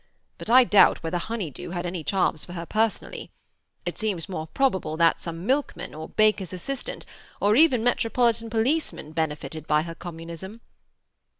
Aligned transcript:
But 0.39 0.49
I 0.49 0.63
doubt 0.63 1.03
whether 1.03 1.19
honeydew 1.19 1.69
had 1.69 1.85
any 1.85 2.03
charms 2.03 2.43
for 2.43 2.53
her 2.53 2.65
personally. 2.65 3.29
It 3.85 3.99
seems 3.99 4.27
more 4.27 4.47
probable 4.47 4.97
that 4.97 5.21
some 5.21 5.45
milkman, 5.45 5.93
or 5.93 6.09
baker's 6.09 6.53
assistant, 6.53 7.05
or 7.39 7.55
even 7.55 7.83
metropolitan 7.83 8.49
policeman, 8.49 9.11
benefited 9.11 9.67
by 9.67 9.83
her 9.83 9.93
communism." 9.93 10.61